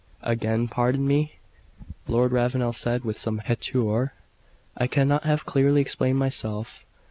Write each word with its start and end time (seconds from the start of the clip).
"Again 0.23 0.67
pardon 0.67 1.07
me," 1.07 1.37
Lord 2.07 2.31
Ravenel 2.31 2.73
said 2.73 3.03
with 3.05 3.19
some 3.19 3.37
hauteur; 3.45 4.13
"I 4.75 4.87
cannot 4.87 5.25
have 5.25 5.45
clearly 5.45 5.79
explained 5.79 6.17
myself. 6.17 6.83